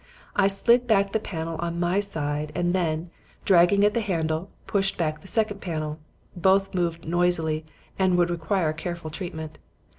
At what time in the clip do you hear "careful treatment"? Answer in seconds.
8.73-9.59